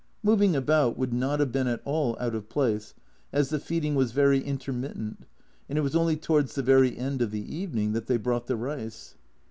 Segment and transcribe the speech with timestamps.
[0.23, 2.95] Moving about would not have been at all out of place,
[3.31, 5.27] as the feeding was very intermittent,
[5.69, 8.55] and it was only towards the very end of the evening that they brought the
[8.57, 9.13] rice.